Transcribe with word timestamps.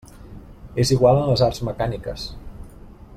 És 0.83 0.93
igual 0.95 1.19
en 1.21 1.29
les 1.33 1.45
arts 1.49 1.63
mecàniques. 1.69 2.27